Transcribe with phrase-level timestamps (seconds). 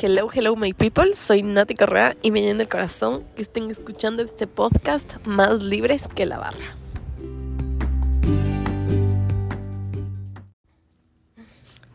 [0.00, 1.16] Hello, hello, my people.
[1.16, 6.06] Soy Nati Correa y me llena el corazón que estén escuchando este podcast más libres
[6.06, 6.76] que la barra.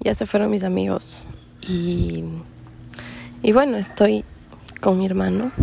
[0.01, 1.29] Ya se fueron mis amigos
[1.65, 2.25] y,
[3.41, 4.25] y bueno, estoy
[4.81, 5.53] con mi hermano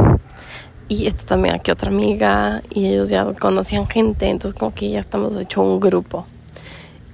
[0.89, 5.01] y está también aquí otra amiga y ellos ya conocían gente, entonces como que ya
[5.01, 6.27] estamos hecho un grupo.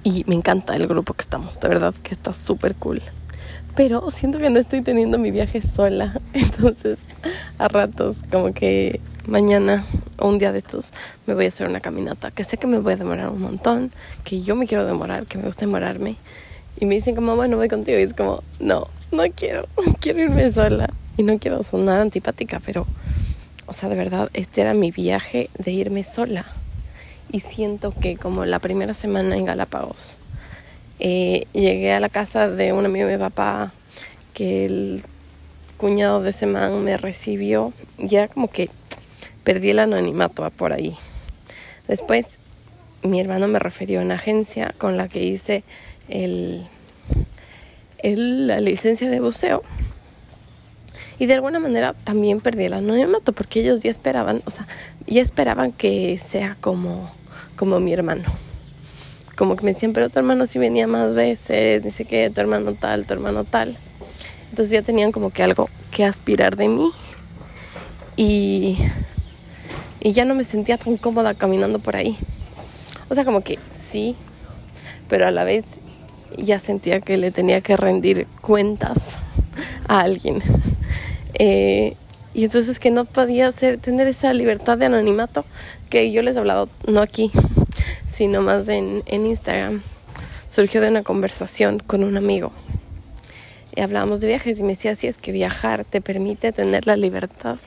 [0.05, 3.01] Y me encanta el grupo que estamos, de verdad que está súper cool
[3.77, 6.19] pero siento que no estoy teniendo mi viaje sola.
[6.33, 6.97] Entonces,
[7.59, 9.85] a ratos, como que mañana
[10.17, 10.93] o un día de estos,
[11.27, 13.91] me voy a hacer una caminata, que sé que me voy a demorar un montón,
[14.23, 16.15] que yo me quiero demorar, que me gusta demorarme.
[16.79, 17.99] Y me dicen como, bueno, voy contigo.
[17.99, 19.67] Y es como, no, no quiero,
[20.01, 20.89] quiero irme sola.
[21.15, 22.87] Y no quiero sonar antipática, pero,
[23.67, 26.47] o sea, de verdad, este era mi viaje de irme sola.
[27.31, 30.17] Y siento que como la primera semana en Galápagos,
[30.99, 33.71] eh, llegué a la casa de un amigo de mi papá
[34.33, 35.03] que el
[35.77, 37.73] cuñado de ese man me recibió.
[37.97, 38.69] Ya como que
[39.43, 40.95] perdí el anonimato por ahí.
[41.87, 42.39] Después
[43.03, 45.63] mi hermano me refirió a una agencia con la que hice
[46.09, 46.67] el,
[47.99, 49.63] el, la licencia de buceo.
[51.19, 54.67] Y de alguna manera también perdí el anonimato porque ellos ya esperaban, o sea,
[55.07, 57.11] ya esperaban que sea como,
[57.55, 58.23] como mi hermano
[59.37, 62.73] como que me decían, pero tu hermano sí venía más veces, dice que tu hermano
[62.73, 63.77] tal, tu hermano tal.
[64.49, 66.89] Entonces ya tenían como que algo que aspirar de mí.
[68.15, 68.79] Y,
[69.99, 72.17] y ya no me sentía tan cómoda caminando por ahí.
[73.09, 74.15] O sea, como que sí,
[75.07, 75.65] pero a la vez
[76.35, 79.17] ya sentía que le tenía que rendir cuentas
[79.87, 80.41] a alguien.
[81.35, 81.95] Eh,
[82.33, 85.45] y entonces que no podía ser, tener esa libertad de anonimato
[85.91, 87.31] que yo les he hablado, no aquí,
[88.11, 89.81] sino más en, en Instagram.
[90.49, 92.51] Surgió de una conversación con un amigo.
[93.75, 96.97] Y hablábamos de viajes y me decía, sí, es que viajar te permite tener la
[96.97, 97.57] libertad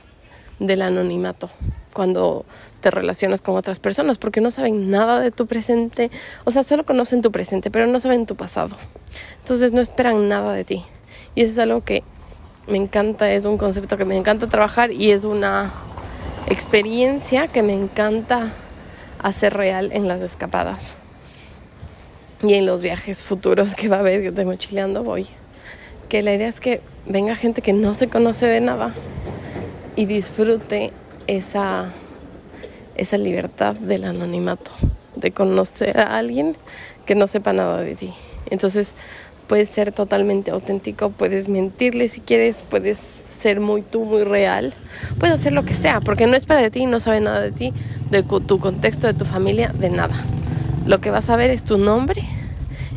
[0.58, 1.50] del anonimato
[1.92, 2.44] cuando
[2.80, 6.10] te relacionas con otras personas, porque no saben nada de tu presente,
[6.44, 8.76] o sea, solo conocen tu presente, pero no saben tu pasado.
[9.38, 10.84] Entonces no esperan nada de ti.
[11.34, 12.02] Y eso es algo que
[12.66, 15.72] me encanta, es un concepto que me encanta trabajar y es una
[16.48, 18.52] experiencia que me encanta
[19.22, 20.96] hacer real en las escapadas
[22.42, 25.26] y en los viajes futuros que va a haber de mochileando voy.
[26.08, 28.94] Que la idea es que venga gente que no se conoce de nada
[29.96, 30.92] y disfrute
[31.26, 31.90] esa,
[32.96, 34.70] esa libertad del anonimato,
[35.16, 36.56] de conocer a alguien
[37.06, 38.12] que no sepa nada de ti.
[38.50, 38.94] Entonces
[39.50, 44.72] puedes ser totalmente auténtico, puedes mentirle si quieres, puedes ser muy tú, muy real,
[45.18, 47.50] puedes hacer lo que sea, porque no es para de ti, no sabe nada de
[47.50, 47.72] ti,
[48.12, 50.14] de tu contexto, de tu familia, de nada.
[50.86, 52.22] Lo que vas a ver es tu nombre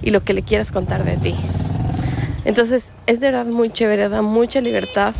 [0.03, 1.33] y lo que le quieras contar de ti.
[2.45, 5.15] Entonces es de verdad muy chévere, da mucha libertad.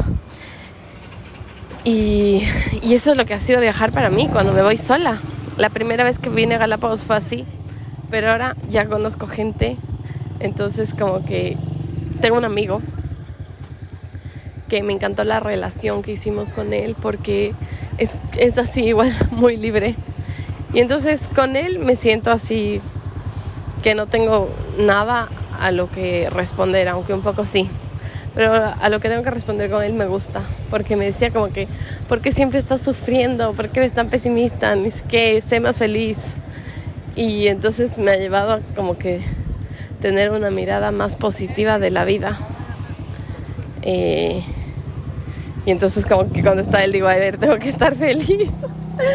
[1.84, 2.44] Y,
[2.84, 5.18] y eso es lo que ha sido viajar para mí cuando me voy sola.
[5.58, 7.44] La primera vez que vine a Galápagos fue así,
[8.12, 9.78] pero ahora ya conozco gente.
[10.44, 11.58] Entonces como que
[12.22, 12.82] tengo un amigo
[14.70, 17.54] que me encantó la relación que hicimos con él porque
[17.98, 19.96] es, es así igual, muy libre.
[20.74, 22.82] Y entonces con él me siento así
[23.84, 27.70] que no tengo nada a lo que responder, aunque un poco sí.
[28.36, 31.50] Pero a lo que tengo que responder con él me gusta, porque me decía como
[31.50, 31.68] que,
[32.10, 33.54] ¿por qué siempre estás sufriendo?
[33.54, 34.74] ¿Por qué eres tan pesimista?
[34.74, 36.18] Es que sé más feliz.
[37.16, 39.22] Y entonces me ha llevado a como que
[40.04, 42.38] tener una mirada más positiva de la vida.
[43.84, 44.44] Eh,
[45.66, 47.08] y entonces como que cuando está él digo,
[47.40, 48.52] tengo que estar feliz.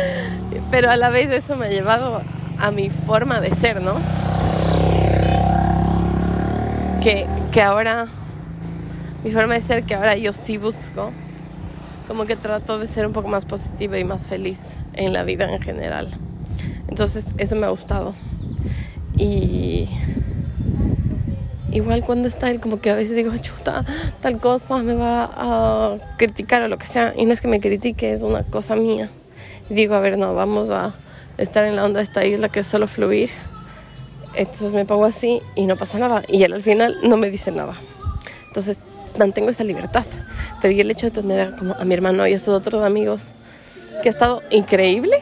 [0.70, 2.22] Pero a la vez eso me ha llevado
[2.58, 3.96] a mi forma de ser, ¿no?
[7.02, 8.06] Que, que ahora,
[9.22, 11.12] mi forma de ser que ahora yo sí busco,
[12.06, 15.52] como que trato de ser un poco más positiva y más feliz en la vida
[15.54, 16.16] en general.
[16.88, 18.14] Entonces eso me ha gustado.
[19.18, 19.86] Y
[21.72, 23.84] igual cuando está él, como que a veces digo, chuta,
[24.20, 27.14] tal cosa me va a criticar o lo que sea.
[27.16, 29.10] Y no es que me critique, es una cosa mía.
[29.70, 30.94] Y digo, a ver, no, vamos a
[31.36, 33.30] estar en la onda de esta isla que es solo fluir.
[34.34, 36.22] Entonces me pongo así y no pasa nada.
[36.28, 37.74] Y él al final no me dice nada.
[38.46, 38.78] Entonces
[39.18, 40.04] mantengo esa libertad.
[40.60, 43.32] Pero y el hecho de tener como a mi hermano y a sus otros amigos,
[44.02, 45.18] que ha estado increíble,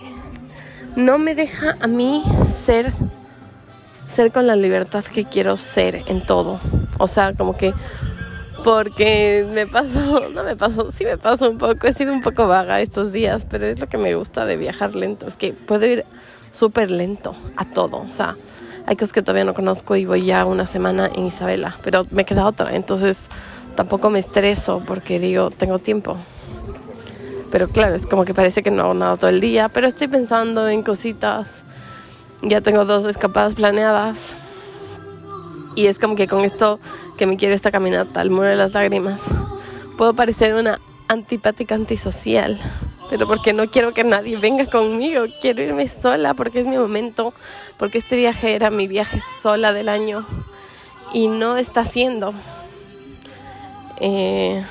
[0.97, 2.93] no me deja a mí ser
[4.17, 6.59] ser con la libertad que quiero ser en todo.
[6.99, 7.75] O sea, como que
[8.65, 12.49] porque me pasó, no me pasó, sí me pasó un poco, he sido un poco
[12.49, 15.87] vaga estos días, pero es lo que me gusta de viajar lento, es que puedo
[15.87, 16.05] ir
[16.51, 18.35] súper lento a todo, o sea,
[18.87, 22.25] hay cosas que todavía no conozco y voy ya una semana en Isabela, pero me
[22.25, 23.29] queda otra, entonces
[23.77, 26.17] tampoco me estreso porque digo, tengo tiempo.
[27.53, 30.09] Pero claro, es como que parece que no hago nada todo el día, pero estoy
[30.09, 31.63] pensando en cositas.
[32.43, 34.37] Ya tengo dos escapadas planeadas.
[35.75, 36.81] Y es como que con esto
[37.17, 39.25] que me quiero esta caminata al muro de las lágrimas,
[39.99, 42.59] puedo parecer una antipática antisocial.
[43.09, 47.35] Pero porque no quiero que nadie venga conmigo, quiero irme sola porque es mi momento,
[47.79, 50.27] porque este viaje era mi viaje sola del año
[51.13, 52.35] y no está siendo.
[54.01, 54.65] Eh,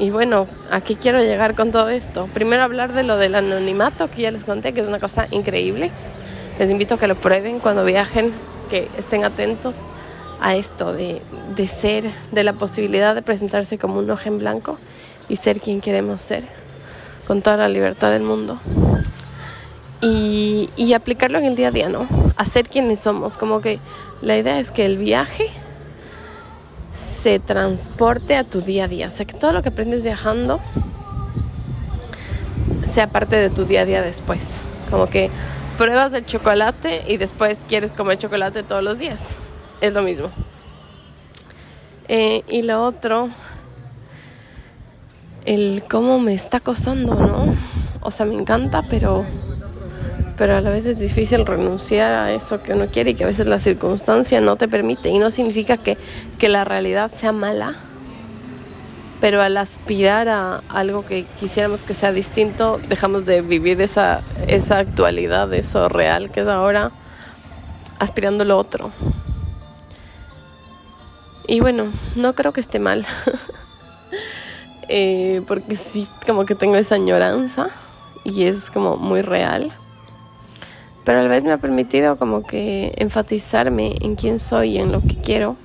[0.00, 2.26] y bueno, aquí quiero llegar con todo esto.
[2.32, 5.90] Primero hablar de lo del anonimato, que ya les conté, que es una cosa increíble.
[6.58, 8.32] Les invito a que lo prueben cuando viajen,
[8.70, 9.76] que estén atentos
[10.40, 11.20] a esto de,
[11.54, 14.78] de ser, de la posibilidad de presentarse como un ojo en blanco
[15.28, 16.44] y ser quien queremos ser,
[17.26, 18.58] con toda la libertad del mundo.
[20.00, 22.08] Y, y aplicarlo en el día a día, ¿no?
[22.38, 23.36] Hacer quienes somos.
[23.36, 23.80] Como que
[24.22, 25.50] la idea es que el viaje
[27.20, 29.08] se transporte a tu día a día.
[29.08, 30.60] O sea, que todo lo que aprendes viajando
[32.82, 34.62] sea parte de tu día a día después.
[34.90, 35.30] Como que
[35.76, 39.38] pruebas el chocolate y después quieres comer chocolate todos los días.
[39.80, 40.30] Es lo mismo.
[42.08, 43.28] Eh, y lo otro,
[45.44, 47.54] el cómo me está costando, ¿no?
[48.00, 49.24] O sea, me encanta, pero
[50.40, 53.26] pero a la vez es difícil renunciar a eso que uno quiere y que a
[53.26, 55.98] veces la circunstancia no te permite y no significa que,
[56.38, 57.74] que la realidad sea mala,
[59.20, 64.78] pero al aspirar a algo que quisiéramos que sea distinto, dejamos de vivir esa, esa
[64.78, 66.90] actualidad, eso real que es ahora,
[67.98, 68.90] aspirando lo otro.
[71.48, 73.04] Y bueno, no creo que esté mal,
[74.88, 77.68] eh, porque sí, como que tengo esa añoranza
[78.24, 79.74] y es como muy real
[81.10, 84.92] pero a la vez me ha permitido como que enfatizarme en quién soy y en
[84.92, 85.56] lo que quiero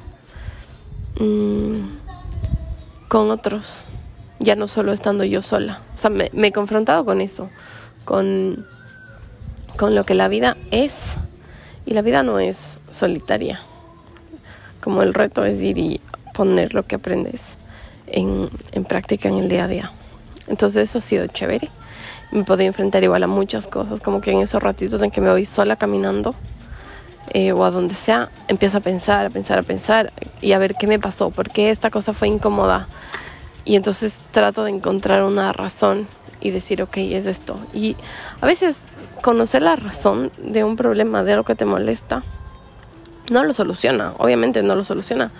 [1.19, 1.81] mm,
[3.07, 3.85] con otros,
[4.39, 5.81] ya no solo estando yo sola.
[5.93, 7.51] O sea, me, he confrontado con eso,
[8.05, 8.65] con,
[9.77, 11.13] con lo que la vida es
[11.85, 13.59] y la vida no es solitaria.
[14.81, 16.01] Como el reto es ir y
[16.33, 17.59] poner lo que aprendes
[18.07, 19.91] en, en práctica en el día a día.
[20.47, 21.69] Entonces eso ha sido chévere
[22.31, 25.31] me podía enfrentar igual a muchas cosas, como que en esos ratitos en que me
[25.31, 26.35] voy sola caminando
[27.33, 30.75] eh, o a donde sea, empiezo a pensar, a pensar, a pensar y a ver
[30.75, 32.87] qué me pasó, por qué esta cosa fue incómoda.
[33.65, 36.07] Y entonces trato de encontrar una razón
[36.39, 37.57] y decir, ok, es esto.
[37.73, 37.95] Y
[38.41, 38.85] a veces
[39.21, 42.23] conocer la razón de un problema, de algo que te molesta,
[43.31, 45.31] no lo soluciona, obviamente no lo soluciona,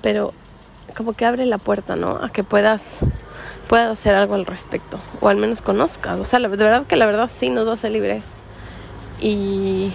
[0.00, 0.32] pero
[0.96, 2.18] como que abre la puerta, ¿no?
[2.22, 3.00] A que puedas
[3.68, 6.18] puedas hacer algo al respecto o al menos conozcas.
[6.18, 8.24] O sea, de verdad que la verdad sí nos hace libres.
[9.20, 9.92] Y,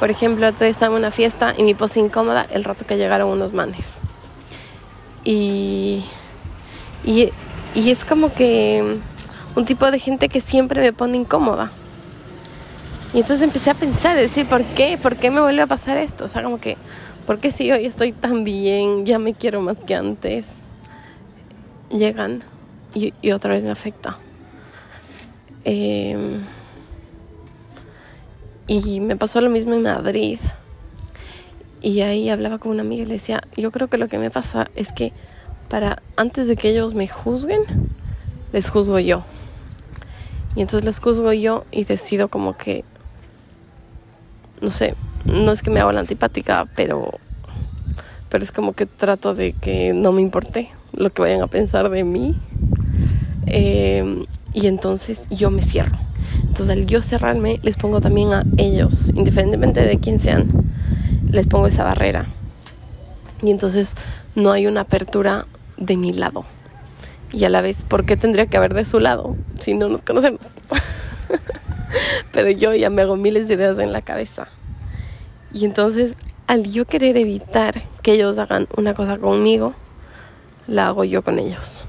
[0.00, 3.28] por ejemplo, te estaba en una fiesta y me puse incómoda el rato que llegaron
[3.28, 3.98] unos manes.
[5.24, 6.04] Y,
[7.04, 7.32] y,
[7.74, 8.98] y es como que
[9.56, 11.70] un tipo de gente que siempre me pone incómoda.
[13.12, 14.98] Y entonces empecé a pensar, decir, ¿por qué?
[15.00, 16.24] ¿Por qué me vuelve a pasar esto?
[16.24, 16.76] O sea, como que,
[17.26, 19.06] ¿por qué si hoy estoy tan bien?
[19.06, 20.56] Ya me quiero más que antes
[21.90, 22.42] llegan
[22.94, 24.18] y, otra vez me afecta.
[25.64, 26.42] Em,
[28.66, 30.38] y me pasó lo mismo en Madrid.
[31.80, 34.30] Y ahí hablaba con una amiga y le decía, yo creo que lo que me
[34.30, 35.12] pasa es que
[35.68, 37.62] para antes de que ellos me juzguen,
[38.52, 39.24] les juzgo yo.
[40.56, 42.84] Y entonces les juzgo yo y decido como que,
[44.60, 44.94] no sé,
[45.24, 47.18] no es que me haga la antipática, pero,
[48.28, 51.88] pero es como que trato de que no me importe lo que vayan a pensar
[51.90, 52.36] de mí.
[53.46, 55.98] Em, y entonces yo me cierro.
[56.42, 60.48] Entonces al yo cerrarme les pongo también a ellos, independientemente de quién sean,
[61.30, 62.26] les pongo esa barrera.
[63.42, 63.94] Y entonces
[64.34, 65.46] no hay una apertura
[65.76, 66.44] de mi lado.
[67.32, 70.02] Y a la vez, ¿por qué tendría que haber de su lado si no nos
[70.02, 70.54] conocemos?
[72.32, 74.48] Pero yo ya me hago miles de ideas en la cabeza.
[75.52, 79.74] Y entonces, al yo querer evitar que ellos hagan una cosa conmigo,
[80.66, 81.84] la hago yo con ellos.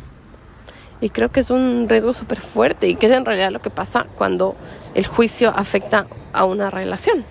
[1.01, 3.69] Y creo que es un riesgo súper fuerte y que es en realidad lo que
[3.69, 4.55] pasa cuando
[4.93, 7.25] el juicio afecta a una relación,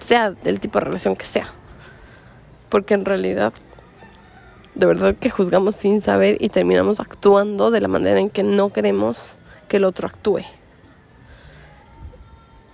[0.00, 1.48] sea del tipo de relación que sea.
[2.68, 3.52] Porque en realidad,
[4.74, 8.72] de verdad que juzgamos sin saber y terminamos actuando de la manera en que no
[8.72, 9.36] queremos
[9.68, 10.42] que el otro actúe.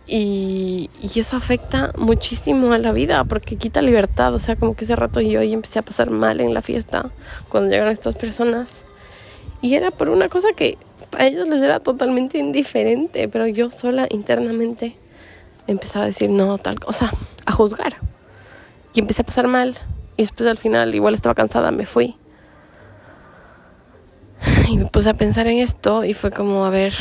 [0.09, 4.35] Y, y, eso afecta muchísimo a la vida porque quita libertad.
[4.35, 7.11] O sea, como que ese rato yo y empecé a pasar mal en la fiesta
[7.49, 8.85] cuando llegaron estas personas.
[9.63, 10.79] Y era por una cosa que
[11.19, 14.97] a ellos les era totalmente indiferente, pero yo sola internamente
[15.67, 17.13] empezaba a decir no, tal cosa,
[17.45, 17.97] a juzgar.
[18.95, 19.79] Y empecé a pasar mal
[20.17, 22.17] Y después al final igual estaba cansada, me fui.
[24.69, 26.95] Y me puse a pensar en esto y fue como, a ver,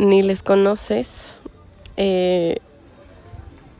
[0.00, 1.40] ni les conoces,
[1.98, 2.56] eh,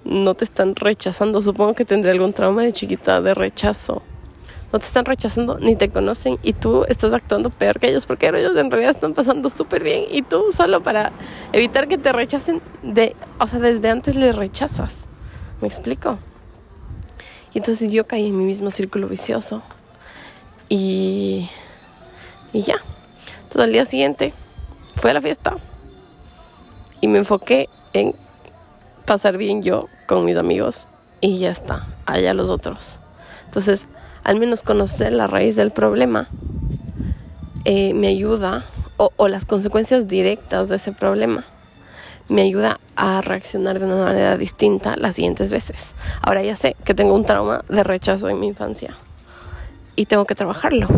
[0.05, 4.03] no te están rechazando, supongo que tendré algún trauma de chiquita de rechazo.
[4.71, 8.29] No te están rechazando ni te conocen y tú estás actuando peor que ellos porque
[8.29, 11.11] ellos en realidad están pasando súper bien y tú solo para
[11.53, 15.07] evitar que te rechacen de, o sea, desde antes les rechazas.
[15.61, 16.19] ¿Me explico?
[17.53, 19.63] Y entonces yo caí en mi mismo círculo vicioso.
[20.69, 21.49] Y
[22.53, 22.77] y ya.
[23.43, 24.35] Entonces al día siguiente
[24.97, 25.57] fue a la fiesta
[27.01, 28.15] y me enfoqué en
[29.05, 30.89] pasar bien yo con mis amigos
[31.21, 33.01] y ya está, allá los otros.
[33.47, 33.89] Entonces,
[34.25, 36.29] al menos conocer la raíz del problema
[37.65, 38.65] eh, me ayuda,
[38.97, 41.45] o, o las consecuencias directas de ese problema,
[42.29, 45.95] me ayuda a reaccionar de una manera distinta las siguientes veces.
[46.23, 48.97] Ahora ya sé que tengo un trauma de rechazo en mi infancia
[49.97, 50.89] y tengo que trabajarlo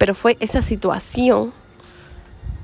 [0.00, 1.52] pero fue esa situación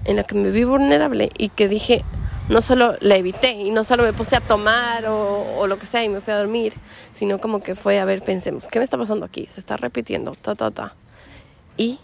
[0.07, 2.03] en la que me vi vulnerable y que dije,
[2.49, 6.05] no solo la evité y no solo me puse a tomar o, lo que sea
[6.05, 6.75] y me fui a dormir,
[7.11, 9.47] sino como que fue, a ver, pensemos, ¿qué me está pasando aquí?
[9.49, 10.95] Se está repitiendo, ta, ta, ta.
[11.77, 11.99] Y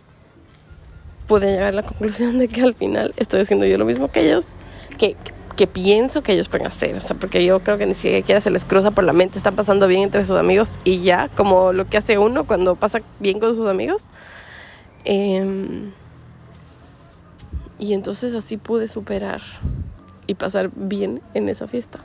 [1.28, 4.20] pude llegar a la conclusión de que al final estoy haciendo yo lo mismo que
[4.20, 4.56] ellos,
[4.98, 5.16] que,
[5.56, 6.98] que pienso que ellos pueden hacer.
[6.98, 9.54] O sea, porque yo creo que ni siquiera se les cruza por la mente, están
[9.54, 13.38] pasando bien entre sus amigos y ya, como lo que hace uno cuando pasa bien
[13.38, 14.08] con sus amigos.
[15.04, 15.92] Em,
[17.78, 19.40] y entonces así pude superar
[20.26, 21.98] y pasar bien en esa fiesta.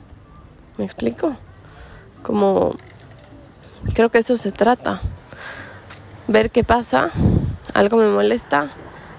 [0.76, 1.36] ¿Me explico?
[2.22, 2.76] Como
[3.94, 5.00] creo que eso se trata.
[6.26, 7.10] Ver qué pasa,
[7.72, 8.68] algo me molesta,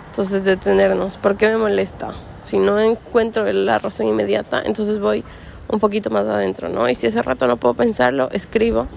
[0.07, 1.17] entonces detenernos.
[1.17, 2.11] ¿Por qué me molesta?
[2.43, 5.23] Si no encuentro la razón inmediata, entonces voy
[5.67, 6.87] un poquito más adentro, ¿no?
[6.89, 8.87] Y si ese rato no puedo pensarlo, escribo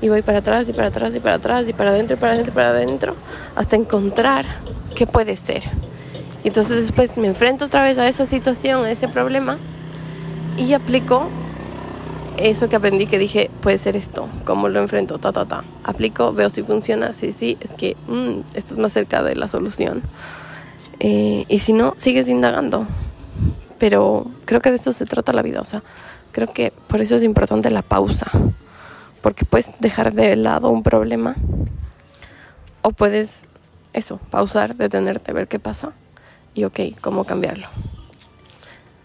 [0.00, 2.32] y voy para atrás y para atrás y para atrás y para adentro y para
[2.32, 3.14] adentro y para adentro
[3.56, 4.46] hasta encontrar
[4.94, 5.62] qué puede ser.
[6.44, 9.58] Y entonces después me enfrento otra vez a esa situación, a ese problema
[10.58, 11.28] y aplico
[12.36, 15.64] eso que aprendí que dije, puede ser esto, cómo lo enfrento, ta, ta, ta.
[15.84, 20.02] Aplico, veo si funciona, sí, sí, es que mm, estás más cerca de la solución.
[21.00, 22.86] Eh, y si no, sigues indagando.
[23.78, 25.82] Pero creo que de eso se trata la vida, o sea,
[26.32, 28.30] creo que por eso es importante la pausa
[29.24, 31.34] porque puedes dejar de lado un problema
[32.82, 33.46] o puedes
[33.94, 35.92] eso, pausar, detenerte, ver qué pasa
[36.54, 37.68] y ok, cómo cambiarlo.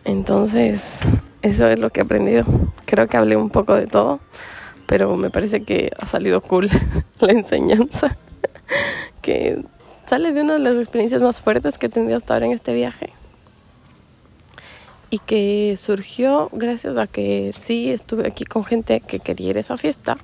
[0.05, 1.01] Entonces,
[1.41, 2.45] eso es lo que he aprendido.
[2.85, 4.19] Creo que hablé un poco de todo,
[4.85, 6.69] pero me parece que ha salido cool
[7.19, 8.17] la enseñanza,
[9.21, 9.63] que
[10.05, 12.73] sale de una de las experiencias más fuertes que he tenido hasta ahora en este
[12.73, 13.13] viaje
[15.09, 19.61] y que surgió gracias a que sí estuve aquí con gente que quería ir a
[19.61, 20.17] esa fiesta,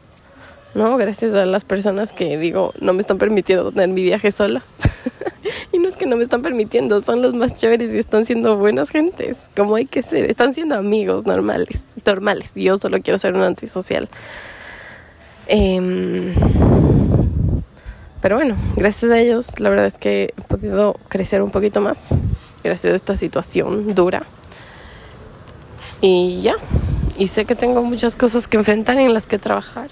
[0.75, 0.97] ¿no?
[0.97, 4.61] Gracias a las personas que digo, no me están permitiendo tener mi viaje sola.
[5.71, 8.57] y no es que no me están permitiendo, son los más chéveres y están siendo
[8.57, 12.51] buenas gentes, como hay que ser, están siendo amigos normales, normales.
[12.53, 14.09] Yo solo quiero ser un antisocial.
[15.47, 16.35] Em,
[18.21, 22.09] pero bueno, gracias a ellos, la verdad es que he podido crecer un poquito más,
[22.63, 24.23] gracias a esta situación dura
[26.01, 26.55] y ya,
[27.17, 29.89] y sé que tengo muchas cosas que enfrentar en las que trabajar.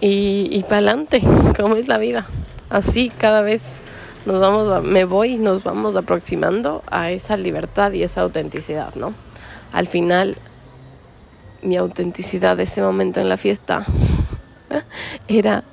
[0.00, 1.20] Y, y para adelante,
[1.56, 2.26] como es la vida.
[2.68, 3.80] Así cada vez
[4.26, 9.14] nos vamos me voy nos vamos aproximando a esa libertad y esa autenticidad, ¿no?
[9.72, 10.36] Al final,
[11.62, 13.86] mi autenticidad de ese momento en la fiesta
[15.28, 15.64] era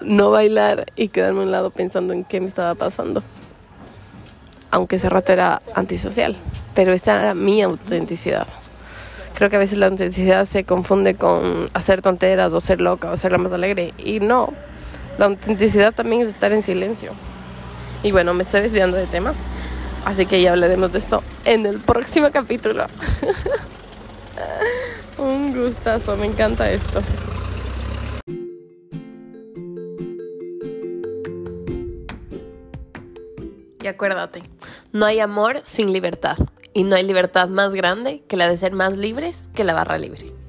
[0.00, 3.22] no bailar y quedarme a un lado pensando en qué me estaba pasando.
[4.70, 6.36] Aunque ese rato era antisocial,
[6.74, 8.46] pero esa era mi autenticidad.
[9.34, 13.16] Creo que a veces la autenticidad se confunde con hacer tonteras o ser loca o
[13.16, 13.92] ser la más alegre.
[13.98, 14.52] Y no,
[15.18, 17.12] la autenticidad también es estar en silencio.
[18.02, 19.34] Y bueno, me estoy desviando de tema,
[20.04, 22.86] así que ya hablaremos de eso en el próximo capítulo.
[25.18, 27.00] Un gustazo, me encanta esto.
[33.82, 34.42] Y acuérdate,
[34.92, 36.36] no hay amor sin libertad
[36.74, 39.98] y no hay libertad más grande que la de ser más libres que la barra
[39.98, 40.41] libre.